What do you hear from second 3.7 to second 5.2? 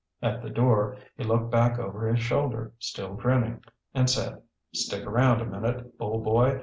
and said, "Stick